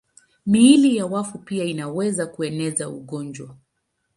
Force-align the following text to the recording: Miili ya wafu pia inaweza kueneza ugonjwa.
Miili 0.45 0.95
ya 0.97 1.05
wafu 1.05 1.39
pia 1.39 1.65
inaweza 1.65 2.27
kueneza 2.27 2.89
ugonjwa. 2.89 3.55